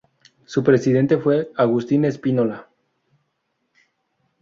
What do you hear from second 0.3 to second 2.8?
Su presidente fue Agustín Espínola.